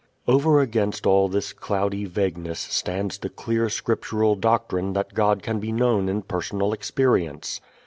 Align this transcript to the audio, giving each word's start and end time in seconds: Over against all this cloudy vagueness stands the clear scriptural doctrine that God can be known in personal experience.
Over 0.27 0.59
against 0.61 1.05
all 1.05 1.27
this 1.29 1.53
cloudy 1.53 2.05
vagueness 2.05 2.57
stands 2.59 3.19
the 3.19 3.29
clear 3.29 3.69
scriptural 3.69 4.33
doctrine 4.35 4.93
that 4.93 5.13
God 5.13 5.43
can 5.43 5.59
be 5.59 5.71
known 5.71 6.09
in 6.09 6.23
personal 6.23 6.73
experience. 6.73 7.61